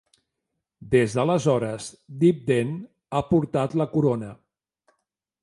Des 0.95 1.17
d'aleshores, 1.17 1.89
Dibden 2.23 2.73
ha 3.19 3.23
portat 3.35 3.77
la 3.83 3.89
Corona. 3.95 4.33